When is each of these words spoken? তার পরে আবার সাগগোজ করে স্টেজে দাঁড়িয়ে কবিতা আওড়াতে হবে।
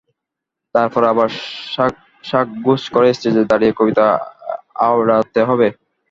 তার 0.75 0.87
পরে 0.93 1.07
আবার 1.09 1.29
সাগগোজ 2.23 2.81
করে 2.93 3.07
স্টেজে 3.13 3.43
দাঁড়িয়ে 3.51 3.77
কবিতা 3.79 4.05
আওড়াতে 4.85 5.41
হবে। 5.49 5.67